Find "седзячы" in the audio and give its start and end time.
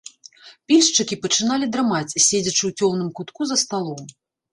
2.27-2.57